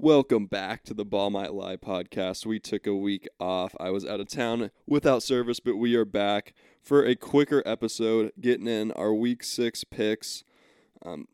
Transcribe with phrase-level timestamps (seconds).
[0.00, 2.46] Welcome back to the Ball Might Lie podcast.
[2.46, 3.74] We took a week off.
[3.80, 8.30] I was out of town without service, but we are back for a quicker episode,
[8.40, 10.44] getting in our week six picks.
[11.04, 11.26] Um,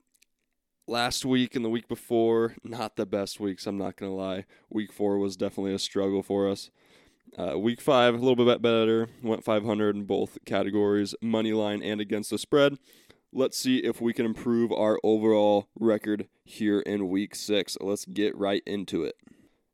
[0.87, 4.47] last week and the week before, not the best weeks, I'm not going to lie.
[4.71, 6.71] Week four was definitely a struggle for us.
[7.37, 12.01] Uh, week five, a little bit better, went 500 in both categories, money line and
[12.01, 12.79] against the spread.
[13.37, 17.77] Let's see if we can improve our overall record here in week six.
[17.81, 19.17] Let's get right into it.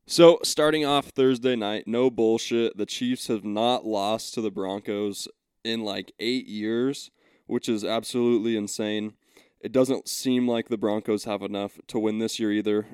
[0.07, 2.79] So, starting off Thursday night, no bullshit.
[2.79, 5.29] The Chiefs have not lost to the Broncos
[5.63, 7.11] in like eight years,
[7.47, 9.13] which is absolutely insane.
[9.61, 12.87] It doesn't seem like the Broncos have enough to win this year either.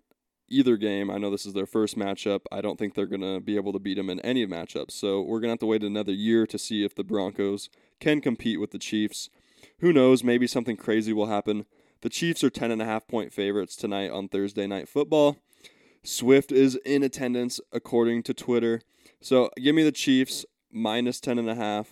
[0.48, 2.41] Either game, I know this is their first matchup.
[2.51, 4.91] I don't think they're going to be able to beat them in any matchups.
[4.91, 8.21] So, we're going to have to wait another year to see if the Broncos can
[8.21, 9.30] compete with the Chiefs.
[9.80, 10.25] Who knows?
[10.25, 11.66] Maybe something crazy will happen.
[12.01, 15.37] The Chiefs are 10.5 point favorites tonight on Thursday Night Football.
[16.02, 18.80] Swift is in attendance according to Twitter.
[19.21, 21.87] So give me the Chiefs minus 10.5.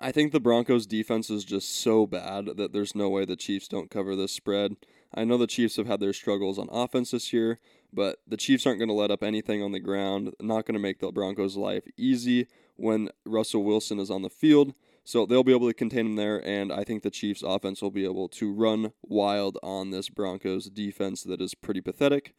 [0.00, 3.66] I think the Broncos defense is just so bad that there's no way the Chiefs
[3.66, 4.76] don't cover this spread.
[5.12, 7.58] I know the Chiefs have had their struggles on offense this year,
[7.92, 10.32] but the Chiefs aren't going to let up anything on the ground.
[10.40, 14.74] Not going to make the Broncos' life easy when Russell Wilson is on the field.
[15.04, 17.90] So they'll be able to contain them there, and I think the Chiefs' offense will
[17.90, 22.34] be able to run wild on this Broncos defense that is pretty pathetic.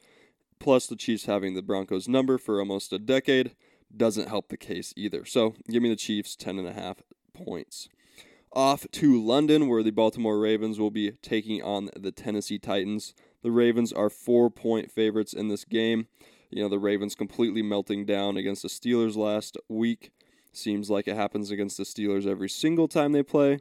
[0.60, 3.56] Plus, the Chiefs having the Broncos number for almost a decade
[3.96, 5.26] doesn't help the case either.
[5.26, 6.98] So give me the Chiefs 10.5
[7.34, 7.90] points.
[8.54, 13.14] Off to London, where the Baltimore Ravens will be taking on the Tennessee Titans.
[13.44, 16.08] The Ravens are four point favorites in this game.
[16.50, 20.12] You know, the Ravens completely melting down against the Steelers last week.
[20.54, 23.60] Seems like it happens against the Steelers every single time they play.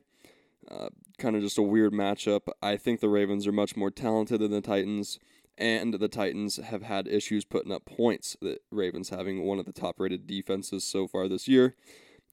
[0.68, 0.88] Uh,
[1.18, 2.48] kind of just a weird matchup.
[2.62, 5.18] I think the Ravens are much more talented than the Titans,
[5.56, 8.36] and the Titans have had issues putting up points.
[8.40, 11.74] The Ravens having one of the top rated defenses so far this year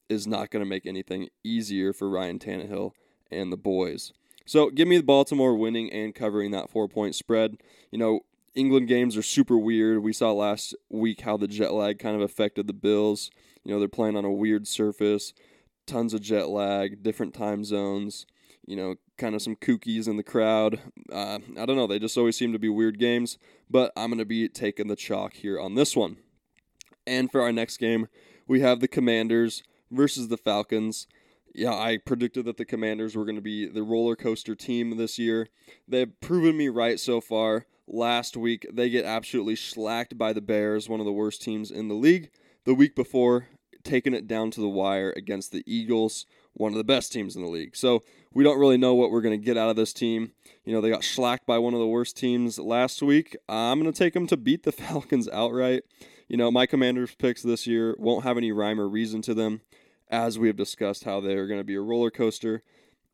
[0.09, 2.91] is not going to make anything easier for Ryan Tannehill
[3.31, 4.13] and the boys.
[4.46, 7.57] So give me the Baltimore winning and covering that four point spread.
[7.91, 8.22] You know,
[8.56, 10.01] England games are super weird.
[10.01, 13.29] We saw last week how the jet lag kind of affected the Bills.
[13.67, 15.33] You know, they're playing on a weird surface,
[15.85, 18.25] tons of jet lag, different time zones,
[18.66, 20.79] you know, kind of some kookies in the crowd.
[21.11, 21.85] Uh, I don't know.
[21.85, 23.38] They just always seem to be weird games,
[23.69, 26.16] but I'm going to be taking the chalk here on this one.
[27.05, 28.07] And for our next game,
[28.47, 31.05] we have the Commanders versus the Falcons.
[31.53, 35.19] Yeah, I predicted that the Commanders were going to be the roller coaster team this
[35.19, 35.49] year.
[35.85, 37.66] They've proven me right so far.
[37.85, 41.89] Last week, they get absolutely slacked by the Bears, one of the worst teams in
[41.89, 42.29] the league.
[42.63, 43.47] The week before,
[43.88, 47.42] taking it down to the wire against the Eagles, one of the best teams in
[47.42, 47.75] the league.
[47.75, 48.03] So
[48.34, 50.31] we don't really know what we're going to get out of this team.
[50.66, 53.36] You know, they got slacked by one of the worst teams last week.
[53.47, 55.84] I'm going to take them to beat the Falcons outright.
[56.28, 59.62] You know, my Commanders picks this year won't have any rhyme or reason to them,
[60.09, 62.64] as we have discussed how they're going to be a roller coaster.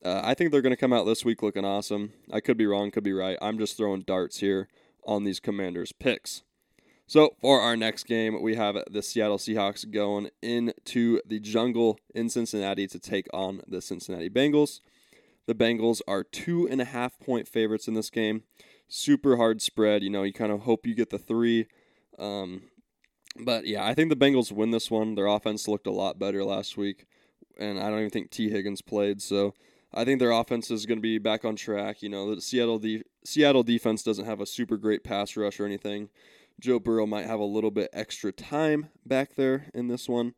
[0.03, 2.13] Uh, I think they're going to come out this week looking awesome.
[2.31, 3.38] I could be wrong, could be right.
[3.41, 4.67] I'm just throwing darts here
[5.06, 6.44] on these Commanders picks.
[7.05, 12.29] So for our next game, we have the Seattle Seahawks going into the jungle in
[12.29, 14.79] Cincinnati to take on the Cincinnati Bengals.
[15.45, 18.43] The Bengals are two and a half point favorites in this game.
[18.87, 20.03] Super hard spread.
[20.03, 21.67] You know, you kind of hope you get the three.
[22.17, 22.63] Um,
[23.39, 25.15] but yeah, I think the Bengals win this one.
[25.15, 27.05] Their offense looked a lot better last week,
[27.59, 29.21] and I don't even think Tee Higgins played.
[29.21, 29.53] So
[29.93, 32.01] I think their offense is going to be back on track.
[32.01, 35.65] You know, the Seattle de- Seattle defense doesn't have a super great pass rush or
[35.65, 36.09] anything.
[36.59, 40.33] Joe Burrow might have a little bit extra time back there in this one.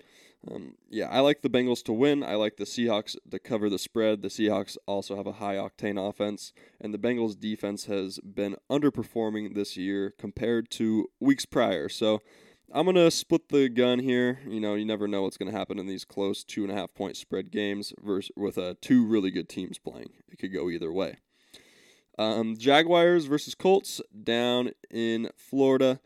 [0.50, 2.24] Um, yeah, I like the Bengals to win.
[2.24, 4.22] I like the Seahawks to cover the spread.
[4.22, 9.56] The Seahawks also have a high octane offense, and the Bengals defense has been underperforming
[9.56, 11.90] this year compared to weeks prior.
[11.90, 12.22] So
[12.72, 14.40] I'm going to split the gun here.
[14.48, 16.76] You know, you never know what's going to happen in these close two and a
[16.76, 20.10] half point spread games versus, with uh, two really good teams playing.
[20.32, 21.18] It could go either way.
[22.18, 26.00] Um, Jaguars versus Colts down in Florida.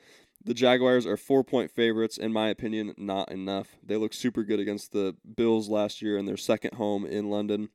[0.43, 3.77] The Jaguars are four point favorites, in my opinion, not enough.
[3.83, 7.69] They look super good against the Bills last year in their second home in London.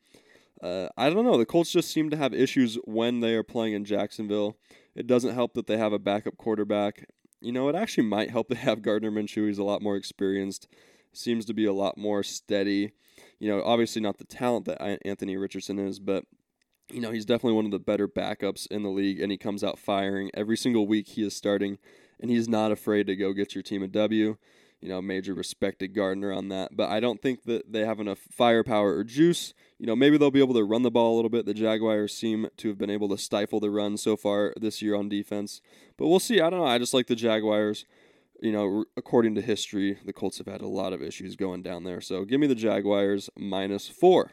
[0.62, 1.36] Uh, I don't know.
[1.36, 4.56] The Colts just seem to have issues when they are playing in Jacksonville.
[4.94, 7.06] It doesn't help that they have a backup quarterback.
[7.40, 9.46] You know, it actually might help to have Gardner Minshew.
[9.46, 10.66] He's a lot more experienced,
[11.12, 12.92] seems to be a lot more steady.
[13.38, 16.25] You know, obviously not the talent that Anthony Richardson is, but
[16.90, 19.64] you know, he's definitely one of the better backups in the league, and he comes
[19.64, 21.78] out firing every single week he is starting,
[22.20, 24.36] and he's not afraid to go get your team a W.
[24.84, 26.76] you know, major respected Gardner on that.
[26.76, 29.54] But I don't think that they have enough firepower or juice.
[29.78, 31.46] You know, maybe they'll be able to run the ball a little bit.
[31.46, 34.94] The Jaguars seem to have been able to stifle the run so far this year
[34.94, 35.62] on defense.
[35.96, 36.38] But we'll see.
[36.38, 36.66] I don't know.
[36.66, 37.87] I just like the Jaguars.
[38.42, 41.84] You know, according to history, the Colts have had a lot of issues going down
[41.84, 42.02] there.
[42.02, 44.32] So give me the Jaguars minus four.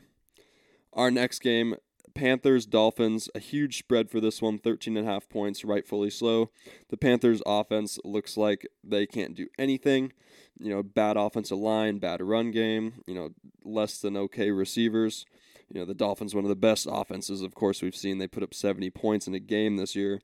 [0.91, 1.75] Our next game,
[2.13, 6.51] Panthers Dolphins, a huge spread for this one, 13 and a half points, rightfully slow.
[6.89, 10.13] The Panthers offense looks like they can't do anything.
[10.59, 13.29] You know, bad offensive line, bad run game, you know,
[13.63, 15.25] less than okay receivers.
[15.69, 18.17] You know, the Dolphins one of the best offenses of course we've seen.
[18.17, 20.21] They put up 70 points in a game this year.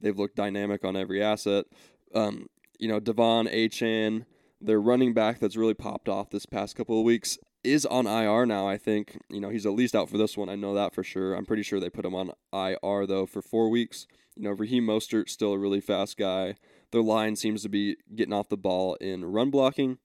[0.00, 1.66] They've looked dynamic on every asset.
[2.14, 2.46] Um,
[2.78, 4.26] you know, De'Von Achane,
[4.60, 8.46] their running back that's really popped off this past couple of weeks is on IR
[8.46, 9.18] now, I think.
[9.28, 10.48] You know, he's at least out for this one.
[10.48, 11.34] I know that for sure.
[11.34, 14.06] I'm pretty sure they put him on IR, though, for four weeks.
[14.36, 16.56] You know, Raheem Mostert's still a really fast guy.
[16.90, 19.98] Their line seems to be getting off the ball in run blocking.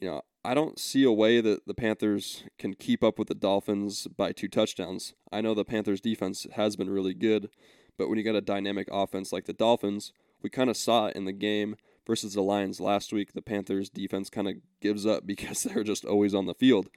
[0.00, 3.34] You know, I don't see a way that the Panthers can keep up with the
[3.34, 5.14] Dolphins by two touchdowns.
[5.30, 7.50] I know the Panthers' defense has been really good,
[7.98, 10.12] but when you got a dynamic offense like the Dolphins,
[10.42, 13.90] we kind of saw it in the game versus the Lions last week, the Panthers
[13.90, 16.88] defense kind of gives up because they're just always on the field.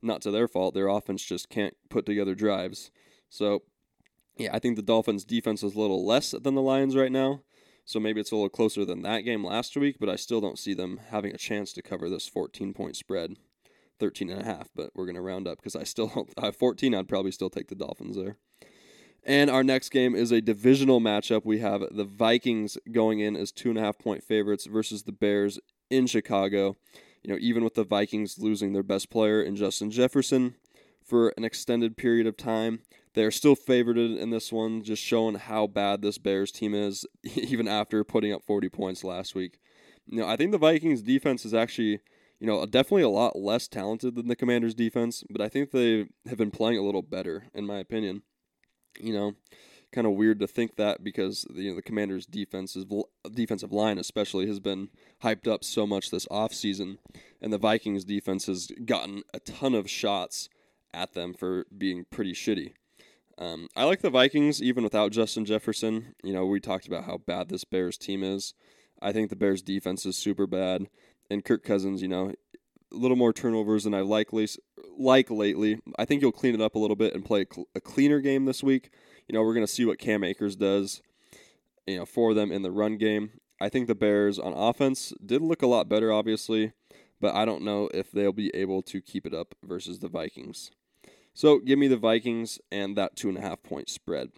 [0.00, 2.90] Not to their fault, their offense just can't put together drives.
[3.28, 3.62] So,
[4.36, 7.42] yeah, I think the Dolphins defense is a little less than the Lions right now.
[7.84, 10.58] So maybe it's a little closer than that game last week, but I still don't
[10.58, 13.36] see them having a chance to cover this 14 point spread.
[14.02, 16.46] 13 and a half, but we're going to round up because I still don't I
[16.46, 18.36] have 14, I'd probably still take the Dolphins there.
[19.24, 21.42] And our next game is a divisional matchup.
[21.44, 25.12] We have the Vikings going in as two and a half point favorites versus the
[25.12, 25.60] Bears
[25.90, 26.76] in Chicago.
[27.22, 30.56] You know, even with the Vikings losing their best player in Justin Jefferson
[31.04, 32.80] for an extended period of time,
[33.14, 37.68] they're still favored in this one, just showing how bad this Bears team is, even
[37.68, 39.60] after putting up 40 points last week.
[40.06, 42.00] You know, I think the Vikings defense is actually,
[42.40, 46.06] you know, definitely a lot less talented than the Commanders defense, but I think they
[46.26, 48.22] have been playing a little better, in my opinion
[49.00, 49.34] you know,
[49.92, 52.86] kind of weird to think that because you know the Commanders' defensive
[53.32, 54.88] defensive line especially has been
[55.22, 56.98] hyped up so much this offseason,
[57.40, 60.48] and the Vikings' defense has gotten a ton of shots
[60.94, 62.72] at them for being pretty shitty.
[63.38, 66.14] Um, I like the Vikings even without Justin Jefferson.
[66.22, 68.54] You know, we talked about how bad this Bears team is.
[69.00, 70.88] I think the Bears' defense is super bad,
[71.30, 72.32] and Kirk Cousins, you know,
[72.92, 74.48] a little more turnovers than I likely
[74.98, 75.80] like lately.
[75.98, 78.20] I think you'll clean it up a little bit and play a, cl- a cleaner
[78.20, 78.90] game this week.
[79.28, 81.02] You know, we're going to see what Cam Akers does,
[81.86, 83.32] you know, for them in the run game.
[83.60, 86.72] I think the Bears on offense did look a lot better, obviously,
[87.20, 90.70] but I don't know if they'll be able to keep it up versus the Vikings.
[91.34, 94.30] So give me the Vikings and that two and a half point spread.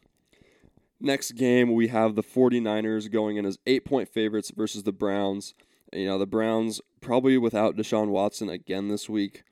[1.00, 5.54] Next game, we have the 49ers going in as eight point favorites versus the Browns.
[5.92, 9.42] You know, the Browns probably without Deshaun Watson again this week.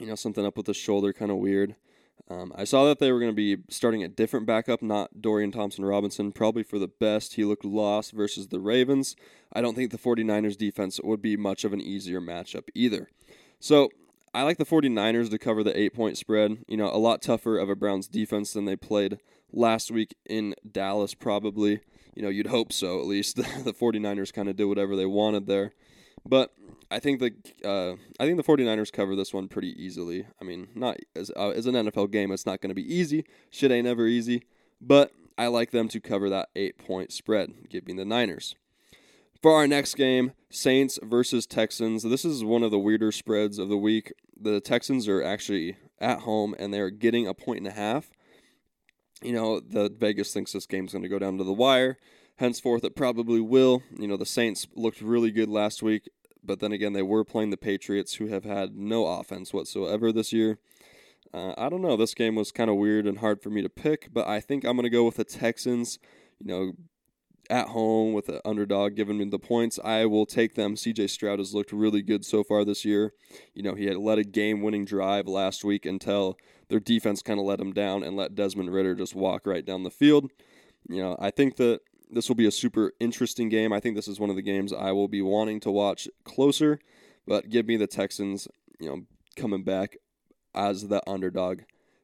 [0.00, 1.76] You know, something up with the shoulder, kind of weird.
[2.28, 5.52] Um, I saw that they were going to be starting a different backup, not Dorian
[5.52, 7.34] Thompson Robinson, probably for the best.
[7.34, 9.16] He looked lost versus the Ravens.
[9.52, 13.08] I don't think the 49ers defense would be much of an easier matchup either.
[13.58, 13.90] So
[14.32, 16.58] I like the 49ers to cover the eight point spread.
[16.66, 19.18] You know, a lot tougher of a Browns defense than they played
[19.52, 21.80] last week in Dallas, probably
[22.14, 23.36] you know, you'd hope so at least.
[23.64, 25.72] the 49ers kind of did whatever they wanted there.
[26.26, 26.52] But
[26.90, 27.32] I think the
[27.64, 30.26] uh, I think the 49ers cover this one pretty easily.
[30.40, 33.24] I mean, not as uh, as an NFL game, it's not going to be easy.
[33.50, 34.44] Shit ain't ever easy,
[34.80, 38.56] but I like them to cover that 8-point spread, giving the Niners.
[39.40, 42.02] For our next game, Saints versus Texans.
[42.02, 44.12] This is one of the weirder spreads of the week.
[44.38, 48.10] The Texans are actually at home and they're getting a point and a half
[49.22, 51.98] you know, the Vegas thinks this game's going to go down to the wire.
[52.36, 53.82] Henceforth, it probably will.
[53.98, 56.08] You know, the Saints looked really good last week,
[56.44, 60.32] but then again, they were playing the Patriots, who have had no offense whatsoever this
[60.32, 60.58] year.
[61.32, 61.96] Uh, I don't know.
[61.96, 64.64] This game was kind of weird and hard for me to pick, but I think
[64.64, 65.98] I'm going to go with the Texans.
[66.38, 66.72] You know,
[67.50, 70.76] at home with an underdog giving me the points, I will take them.
[70.76, 73.12] CJ Stroud has looked really good so far this year.
[73.54, 77.40] You know, he had led a game winning drive last week until their defense kind
[77.40, 80.30] of let him down and let Desmond Ridder just walk right down the field.
[80.88, 81.80] You know, I think that
[82.12, 83.72] this will be a super interesting game.
[83.72, 86.78] I think this is one of the games I will be wanting to watch closer,
[87.26, 88.48] but give me the Texans,
[88.78, 89.02] you know,
[89.36, 89.96] coming back
[90.54, 91.60] as the underdog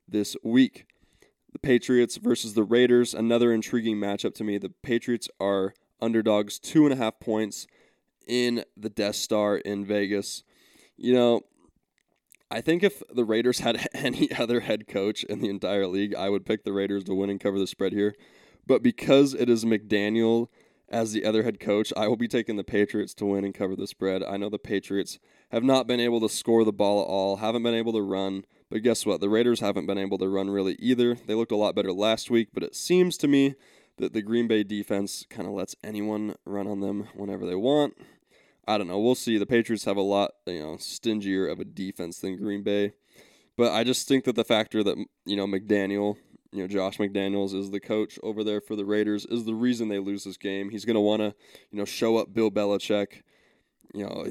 [0.09, 0.87] this week.
[1.53, 4.59] The Patriots versus the Raiders, another intriguing matchup to me.
[4.59, 7.67] The Patriots are underdogs, two and a half points
[8.27, 10.43] in the Death Star in Vegas.
[10.97, 11.41] You know,
[12.51, 16.29] I think if the Raiders had any other head coach in the entire league, I
[16.29, 18.15] would pick the Raiders to win and cover the spread here.
[18.66, 20.49] But because it is McDaniel
[20.88, 23.76] as the other head coach, I will be taking the Patriots to win and cover
[23.76, 24.23] the spread.
[24.23, 25.18] I know the Patriots
[25.50, 28.44] have not been able to score the ball at all, haven't been able to run.
[28.70, 29.20] But guess what?
[29.20, 31.14] The Raiders haven't been able to run really either.
[31.14, 33.54] They looked a lot better last week, but it seems to me
[33.99, 37.94] that the Green Bay defense kind of lets anyone run on them whenever they want.
[38.68, 38.99] I don't know.
[38.99, 39.38] We'll see.
[39.38, 42.94] The Patriots have a lot, you know, stingier of a defense than Green Bay.
[43.56, 46.16] But I just think that the factor that, you know, McDaniel,
[46.57, 49.89] you know, Josh McDaniels is the coach over there for the Raiders is the reason
[49.89, 50.71] they lose this game.
[50.71, 51.35] He's going to want to,
[51.71, 53.23] you know, show up Bill Belichick.
[53.93, 54.27] You know,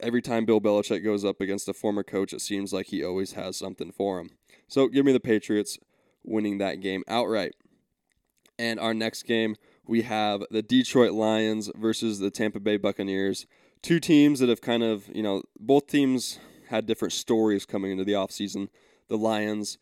[0.00, 3.32] every time Bill Belichick goes up against a former coach, it seems like he always
[3.32, 4.30] has something for him.
[4.66, 5.78] So give me the Patriots
[6.24, 7.54] winning that game outright.
[8.58, 9.54] And our next game,
[9.86, 13.46] we have the Detroit Lions versus the Tampa Bay Buccaneers.
[13.80, 18.04] Two teams that have kind of, you know, both teams had different stories coming into
[18.04, 18.68] the offseason.
[19.08, 19.78] The Lions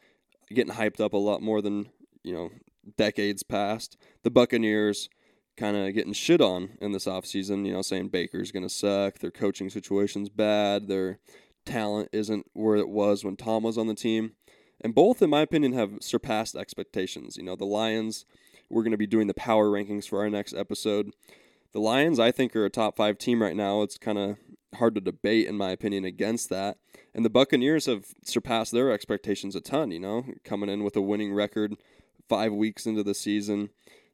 [0.55, 1.89] getting hyped up a lot more than,
[2.23, 2.51] you know,
[2.97, 3.97] decades past.
[4.23, 5.09] The Buccaneers
[5.57, 9.19] kind of getting shit on in this offseason, you know, saying Baker's going to suck,
[9.19, 11.19] their coaching situation's bad, their
[11.67, 14.33] talent isn't where it was when Tom was on the team.
[14.81, 17.37] And both, in my opinion, have surpassed expectations.
[17.37, 18.25] You know, the Lions,
[18.71, 21.13] we're going to be doing the power rankings for our next episode.
[21.73, 23.83] The Lions, I think, are a top five team right now.
[23.83, 24.37] It's kind of
[24.77, 26.79] hard to debate, in my opinion, against that.
[27.15, 31.03] And the Buccaneers have surpassed their expectations a ton, you know, coming in with a
[31.03, 31.75] winning record
[32.29, 33.71] five weeks into the season.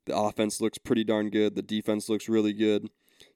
[0.07, 1.55] The offense looks pretty darn good.
[1.55, 2.89] The defense looks really good.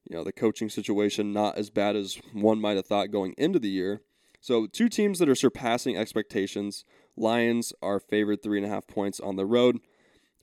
[0.09, 3.59] You know, the coaching situation not as bad as one might have thought going into
[3.59, 4.03] the year.
[4.41, 6.85] So, two teams that are surpassing expectations.
[7.17, 9.79] Lions are favored three and a half points on the road.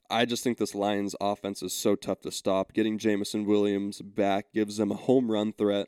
[0.09, 2.73] I just think this Lions offense is so tough to stop.
[2.73, 5.87] Getting Jameson Williams back gives them a home run threat.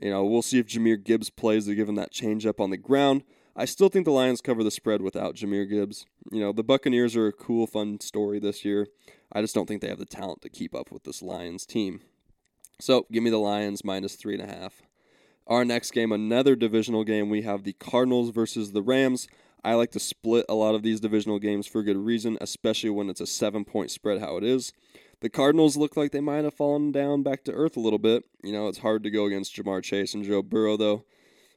[0.00, 2.76] You know, we'll see if Jahmyr Gibbs plays to give him that changeup on the
[2.76, 3.24] ground.
[3.56, 6.06] I still think the Lions cover the spread without Jahmyr Gibbs.
[6.30, 8.86] You know, the Buccaneers are a cool, fun story this year.
[9.32, 12.00] I just don't think they have the talent to keep up with this Lions team.
[12.80, 14.82] So give me the Lions minus three and a half.
[15.48, 19.26] Our next game, another divisional game, we have the Cardinals versus the Rams.
[19.64, 23.10] I like to split a lot of these divisional games for good reason, especially when
[23.10, 24.72] it's a seven point spread, how it is.
[25.20, 28.24] The Cardinals look like they might have fallen down back to earth a little bit.
[28.44, 31.04] You know, it's hard to go against Ja'Marr Chase and Joe Burrow, though.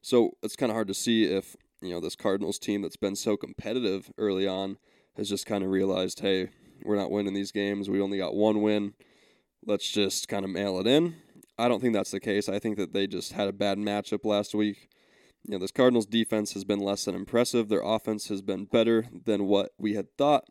[0.02, 3.16] So it's kind of hard to see if, you know, this Cardinals team that's been
[3.16, 4.78] so competitive early on
[5.16, 6.50] has just kind of realized, hey,
[6.84, 7.88] we're not winning these games.
[7.88, 8.94] We only got one win.
[9.64, 11.18] Let's just kind of mail it in.
[11.60, 12.50] I don't think that's the case.
[12.50, 14.90] I think that they just had a bad matchup last week.
[15.46, 17.68] You know, this Cardinals defense has been less than impressive.
[17.68, 20.46] Their offense has been better than what we had thought.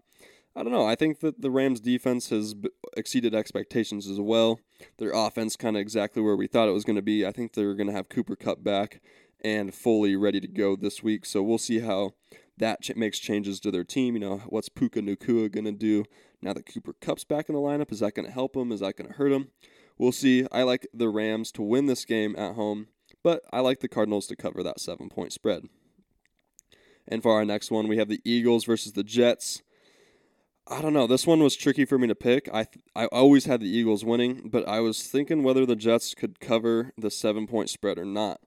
[0.57, 0.87] I don't know.
[0.87, 2.55] I think that the Rams defense has
[2.97, 4.59] exceeded expectations as well.
[4.99, 7.25] Their offense kind of exactly where we thought it was going to be.
[7.25, 9.01] I think they're going to have Cooper Kupp back
[9.43, 11.25] and fully ready to go this week.
[11.25, 12.15] So we'll see how
[12.59, 14.15] that ch- makes changes to their team.
[14.15, 16.05] You know, what's Puka Nacua going to do
[16.43, 17.93] now that Cooper Kupp's back in the lineup?
[17.93, 18.73] Is that going to help him?
[18.73, 19.49] Is that going to hurt him?
[19.99, 20.47] We'll see.
[20.51, 22.89] I like the Rams to win this game at home,
[23.23, 25.65] but I like the Cardinals to cover that seven point spread.
[27.09, 29.63] And for our next one, we have the Eagles versus the Jets.
[30.69, 31.09] I don't know.
[31.09, 32.49] This one was tricky for me to pick.
[32.53, 36.15] I th- I always had the Eagles winning, but I was thinking whether the Jets
[36.15, 38.41] could cover the seven point spread or not.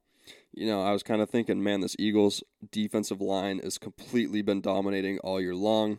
[0.52, 4.60] You know, I was kind of thinking, man, this Eagles defensive line has completely been
[4.60, 5.98] dominating all year long,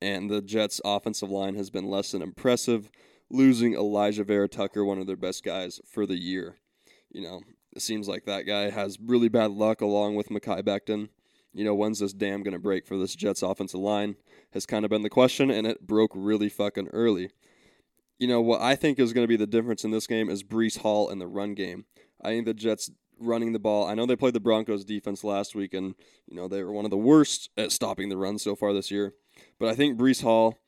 [0.00, 2.88] and the Jets offensive line has been less than impressive,
[3.28, 6.56] losing Alijah Vera-Tucker, one of their best guys for the year.
[7.10, 7.40] You know,
[7.72, 11.08] it seems like that guy has really bad luck along with Mekhi Becton.
[11.52, 14.16] You know, when's this dam going to break for this Jets offensive line?
[14.52, 17.30] has kind of been the question, and it broke really fucking early.
[18.18, 20.42] You know, what I think is going to be the difference in this game is
[20.42, 21.86] Breece Hall in the run game.
[22.22, 23.86] I think the Jets running the ball.
[23.86, 25.94] I know they played the Broncos defense last week, and,
[26.26, 28.90] you know, they were one of the worst at stopping the run so far this
[28.90, 29.14] year.
[29.58, 30.58] But I think Breece Hall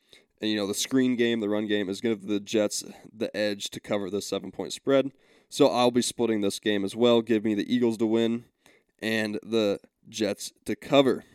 [0.41, 2.83] and, you know, the screen game, the run game, is going to give the Jets
[3.15, 5.11] the edge to cover the seven point spread.
[5.53, 7.21] So I'll be splitting this game as well.
[7.21, 8.45] Give me the Eagles to win
[9.03, 9.79] and the
[10.09, 11.25] Jets to cover.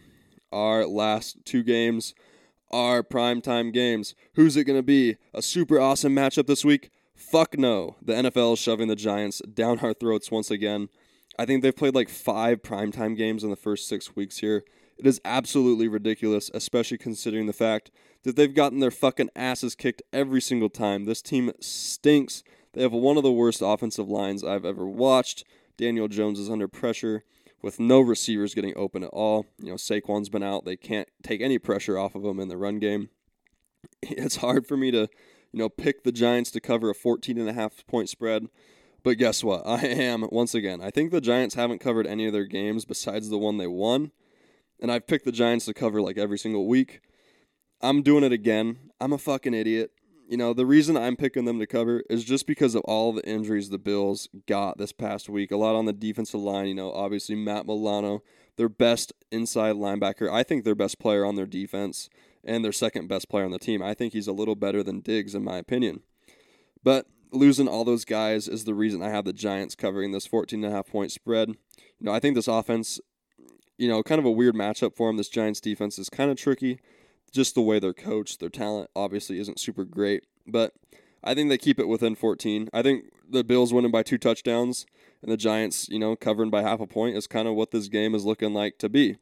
[0.50, 2.16] Our last two games
[2.72, 4.16] are primetime games.
[4.34, 5.18] Who's it going to be?
[5.32, 6.90] A super awesome matchup this week?
[7.14, 7.94] Fuck no.
[8.02, 10.88] The NFL is shoving the Giants down our throats once again.
[11.38, 14.64] I think they've played like five primetime games in the first six weeks here.
[14.98, 17.92] It is absolutely ridiculous, especially considering the fact
[18.24, 21.04] that they've gotten their fucking asses kicked every single time.
[21.04, 22.42] This team stinks.
[22.78, 25.42] They have one of the worst offensive lines I've ever watched.
[25.76, 27.24] Daniel Jones is under pressure
[27.60, 29.46] with no receivers getting open at all.
[29.58, 30.64] You know, Saquon's been out.
[30.64, 33.10] They can't take any pressure off of him in the run game.
[34.02, 35.08] It's hard for me to,
[35.50, 38.46] you know, pick the Giants to cover a 14 and a half point spread.
[39.02, 39.62] But guess what?
[39.66, 40.80] I am once again.
[40.80, 44.12] I think the Giants haven't covered any of their games besides the one they won.
[44.80, 47.00] And I've picked the Giants to cover like every single week.
[47.80, 48.92] I'm doing it again.
[49.00, 49.90] I'm a fucking idiot.
[50.28, 53.26] You know, the reason I'm picking them to cover is just because of all the
[53.26, 55.50] injuries the Bills got this past week.
[55.50, 58.22] A lot on the defensive line, you know, obviously Matt Milano,
[58.56, 60.30] their best inside linebacker.
[60.30, 62.10] I think their best player on their defense
[62.44, 63.82] and their second best player on the team.
[63.82, 66.02] I think he's a little better than Diggs, in my opinion.
[66.84, 70.62] But losing all those guys is the reason I have the Giants covering this 14
[70.62, 71.48] and a half point spread.
[71.48, 71.56] You
[72.00, 73.00] know, I think this offense,
[73.78, 75.16] you know, kind of a weird matchup for them.
[75.16, 76.80] This Giants defense is kind of tricky
[77.30, 78.40] just the way they're coached.
[78.40, 80.72] Their talent obviously isn't super great, but
[81.22, 82.68] I think they keep it within 14.
[82.72, 84.86] I think the Bills winning by two touchdowns
[85.22, 87.88] and the Giants, you know, covering by half a point is kind of what this
[87.88, 89.16] game is looking like to be.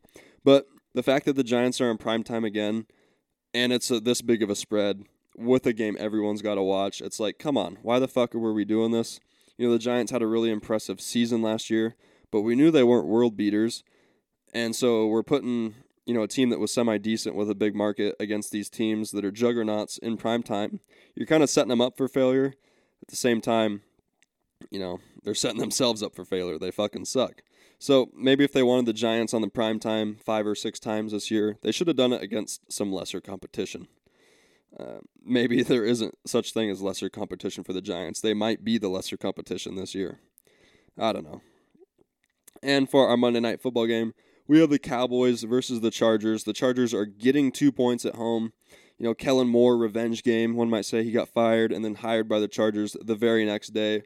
[0.44, 2.86] But the fact that the Giants are in prime time again
[3.54, 5.04] and it's a, this big of a spread
[5.36, 8.52] with a game everyone's got to watch, it's like, come on, why the fuck were
[8.52, 9.20] we doing this?
[9.56, 11.96] You know, the Giants had a really impressive season last year,
[12.30, 13.82] but we knew they weren't world beaters.
[14.52, 15.74] And so we're putting
[16.06, 19.10] you know, a team that was semi decent with a big market against these teams
[19.10, 20.80] that are juggernauts in prime time,
[21.14, 22.54] you're kind of setting them up for failure.
[23.02, 23.82] At the same time,
[24.70, 26.58] you know, they're setting themselves up for failure.
[26.58, 27.42] They fucking suck.
[27.78, 31.12] So maybe if they wanted the Giants on the prime time five or six times
[31.12, 33.88] this year, they should have done it against some lesser competition.
[34.78, 38.20] Uh, maybe there isn't such thing as lesser competition for the Giants.
[38.20, 40.20] They might be the lesser competition this year.
[40.98, 41.42] I don't know.
[42.62, 44.14] And for our Monday night football game,
[44.48, 46.44] we have the Cowboys versus the Chargers.
[46.44, 48.52] The Chargers are getting two points at home.
[48.98, 50.56] You know, Kellen Moore revenge game.
[50.56, 53.68] One might say he got fired and then hired by the Chargers the very next
[53.68, 54.02] day.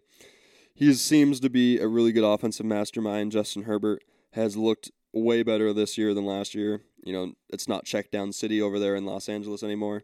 [0.75, 3.33] He seems to be a really good offensive mastermind.
[3.33, 6.81] Justin Herbert has looked way better this year than last year.
[7.05, 10.03] You know, it's not check down city over there in Los Angeles anymore.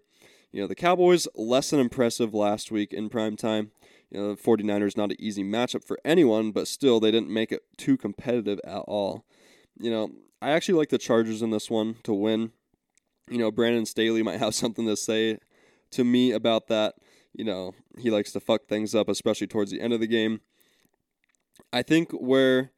[0.52, 3.72] You know, the Cowboys less than impressive last week in prime time.
[4.10, 7.52] You know, the 49ers not an easy matchup for anyone, but still they didn't make
[7.52, 9.24] it too competitive at all.
[9.78, 12.52] You know, I actually like the Chargers in this one to win.
[13.28, 15.38] You know, Brandon Staley might have something to say
[15.92, 16.94] to me about that.
[17.32, 20.40] You know, he likes to fuck things up, especially towards the end of the game.
[21.72, 22.70] I think where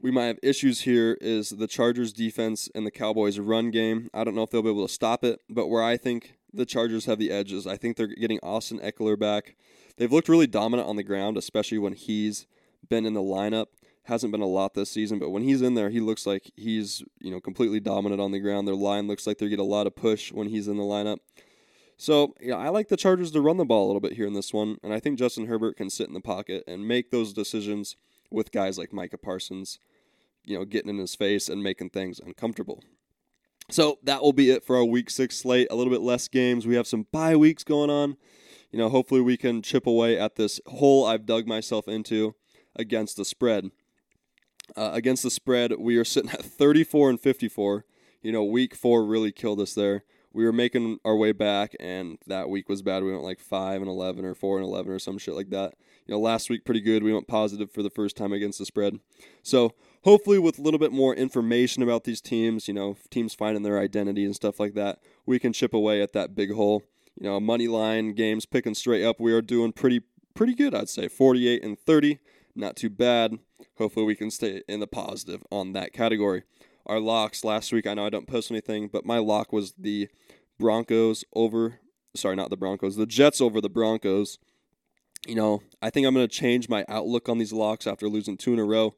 [0.00, 4.10] we might have issues here is the Chargers defense and the Cowboys run game.
[4.12, 6.66] I don't know if they'll be able to stop it, but where I think the
[6.66, 9.56] Chargers have the edges, I think they're getting Austin Ekeler back.
[9.96, 12.46] They've looked really dominant on the ground, especially when he's
[12.88, 13.66] been in the lineup
[14.04, 17.02] hasn't been a lot this season, but when he's in there, he looks like he's
[17.20, 18.68] you know completely dominant on the ground.
[18.68, 21.18] Their line looks like they get a lot of push when he's in the lineup.
[21.96, 24.34] So yeah, I like the Chargers to run the ball a little bit here in
[24.34, 27.32] this one, and I think Justin Herbert can sit in the pocket and make those
[27.32, 27.96] decisions
[28.30, 29.78] with guys like Micah Parsons,
[30.44, 32.82] you know, getting in his face and making things uncomfortable.
[33.70, 35.68] So that will be it for our week six slate.
[35.70, 36.66] A little bit less games.
[36.66, 38.16] We have some bye weeks going on.
[38.70, 42.34] You know, hopefully we can chip away at this hole I've dug myself into
[42.76, 43.70] against the spread.
[44.76, 47.84] Uh, against the spread, we are sitting at 34 and 54.
[48.22, 50.04] You know, week four really killed us there.
[50.32, 53.04] We were making our way back, and that week was bad.
[53.04, 55.74] We went like 5 and 11 or 4 and 11 or some shit like that.
[56.06, 57.04] You know, last week pretty good.
[57.04, 58.98] We went positive for the first time against the spread.
[59.44, 63.62] So, hopefully, with a little bit more information about these teams, you know, teams finding
[63.62, 66.82] their identity and stuff like that, we can chip away at that big hole.
[67.20, 69.20] You know, money line games picking straight up.
[69.20, 70.02] We are doing pretty
[70.34, 71.06] pretty good, I'd say.
[71.06, 72.18] 48 and 30
[72.54, 73.38] not too bad.
[73.78, 76.44] Hopefully, we can stay in the positive on that category.
[76.86, 80.08] Our locks last week, I know I don't post anything, but my lock was the
[80.58, 81.80] Broncos over,
[82.14, 84.38] sorry, not the Broncos, the Jets over the Broncos.
[85.26, 88.36] You know, I think I'm going to change my outlook on these locks after losing
[88.36, 88.94] two in a row.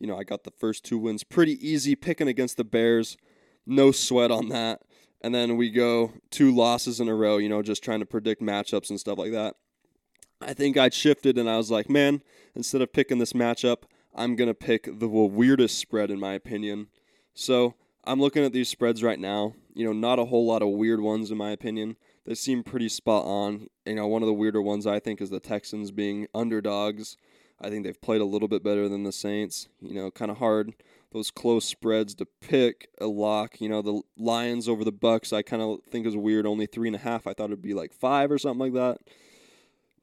[0.00, 3.16] You know, I got the first two wins pretty easy, picking against the Bears.
[3.64, 4.82] No sweat on that.
[5.20, 8.42] And then we go two losses in a row, you know, just trying to predict
[8.42, 9.56] matchups and stuff like that.
[10.40, 12.22] I think I'd shifted and I was like, man,
[12.54, 13.82] instead of picking this matchup,
[14.14, 16.88] I'm going to pick the weirdest spread in my opinion.
[17.34, 17.74] So
[18.04, 19.54] I'm looking at these spreads right now.
[19.74, 21.96] You know, not a whole lot of weird ones in my opinion.
[22.24, 23.68] They seem pretty spot on.
[23.86, 27.16] You know, one of the weirder ones I think is the Texans being underdogs.
[27.60, 29.68] I think they've played a little bit better than the Saints.
[29.80, 30.74] You know, kind of hard
[31.10, 33.60] those close spreads to pick a lock.
[33.60, 35.32] You know, the Lions over the Bucks.
[35.32, 36.46] I kind of think is weird.
[36.46, 37.26] Only three and a half.
[37.26, 38.98] I thought it'd be like five or something like that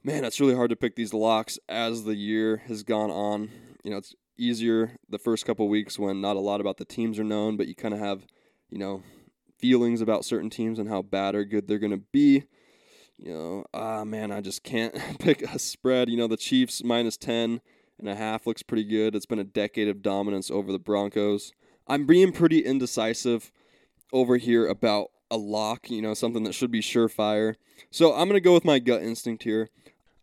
[0.06, 3.50] man, it's really hard to pick these locks as the year has gone on.
[3.84, 7.18] You know, it's easier the first couple weeks when not a lot about the teams
[7.18, 8.28] are known, but you kind of have,
[8.70, 9.02] you know,
[9.58, 12.44] feelings about certain teams and how bad or good they're going to be.
[13.18, 16.10] You know, ah, man, I just can't pick a spread.
[16.10, 17.60] You know, the Chiefs minus 10
[17.98, 19.16] and a half looks pretty good.
[19.16, 21.52] It's been a decade of dominance over the Broncos.
[21.88, 23.52] I'm being pretty indecisive
[24.14, 27.56] over here about a lock, you know, something that should be surefire.
[27.90, 29.70] So I'm going to go with my gut instinct here.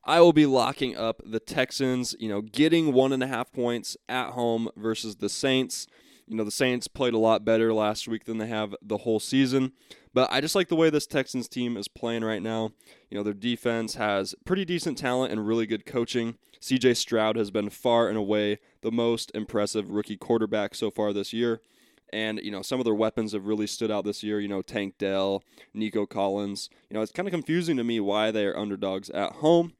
[0.05, 3.97] I will be locking up the Texans, you know, getting one and a half points
[4.09, 5.87] at home versus the Saints.
[6.27, 9.21] you know, the Saints played a lot better last week than they have the whole
[9.21, 9.73] season.
[10.15, 12.73] But I just like the way this Texans team is playing right now.
[13.11, 16.37] You know, their defense has pretty decent talent and really good coaching.
[16.61, 21.33] CJ Stroud has been far and away the most impressive rookie quarterback so far this
[21.33, 21.61] year.
[22.12, 24.38] And, you know, some of their weapons have really stood out this year.
[24.38, 26.69] You know, Tank Dell, Nico Collins.
[26.91, 29.73] You know, it's kind of confusing to me why they are underdogs at home.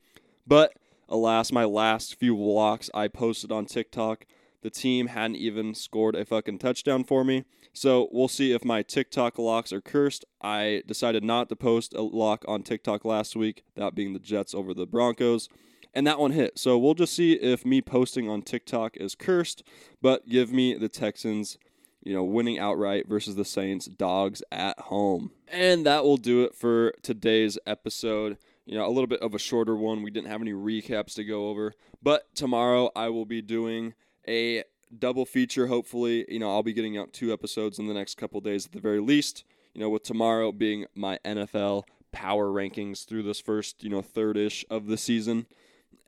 [0.47, 0.75] But
[1.09, 4.27] alas, my last few locks I posted on TikTok,
[4.63, 7.45] the team hadn't even scored a fucking touchdown for me.
[7.73, 10.25] So we'll see if my TikTok locks are cursed.
[10.41, 14.55] I decided not to post a lock on TikTok last week, that being the Jets
[14.55, 15.49] over the Broncos.
[15.95, 16.59] And that one hit.
[16.59, 19.63] So we'll just see if me posting on TikTok is cursed,
[20.01, 21.59] but give me the Texans
[22.05, 25.31] you know, winning outright versus the Saints, dogs at home.
[25.49, 28.39] And that will do it for today's episode.
[28.65, 30.03] You know, a little bit of a shorter one.
[30.03, 33.95] We didn't have any recaps to go over, but tomorrow I will be doing
[34.29, 34.65] a
[34.97, 36.25] double feature, hopefully.
[36.29, 38.81] You know, I'll be getting out two episodes in the next couple days at the
[38.81, 39.45] very least.
[39.75, 44.37] You know, with tomorrow being my NFL power rankings through this first, you know, third
[44.37, 45.47] ish of the season.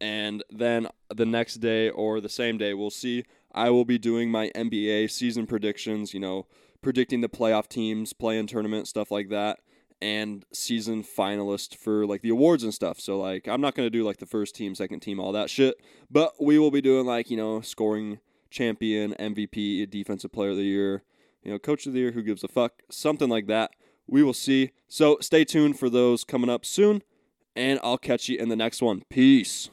[0.00, 3.24] And then the next day or the same day, we'll see.
[3.52, 6.46] I will be doing my NBA season predictions, you know,
[6.82, 9.60] predicting the playoff teams, play-in tournament, stuff like that,
[10.00, 13.00] and season finalist for like the awards and stuff.
[13.00, 15.50] So like I'm not going to do like the first team, second team, all that
[15.50, 15.76] shit,
[16.10, 18.18] but we will be doing like, you know, scoring
[18.50, 21.02] champion, MVP, defensive player of the year,
[21.42, 23.72] you know, coach of the year, who gives a fuck, something like that.
[24.06, 24.70] We will see.
[24.88, 27.02] So stay tuned for those coming up soon,
[27.56, 29.02] and I'll catch you in the next one.
[29.08, 29.70] Peace.